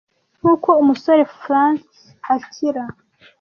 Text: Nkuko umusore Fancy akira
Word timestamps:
Nkuko 0.39 0.69
umusore 0.83 1.21
Fancy 1.41 2.01
akira 2.35 2.83